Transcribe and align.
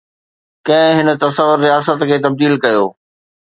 ڪنهن 0.67 1.07
هن 1.11 1.19
تصور 1.25 1.57
رياست 1.65 1.99
کي 2.11 2.17
تبديل 2.25 2.53
ڪيو؟ 2.65 2.83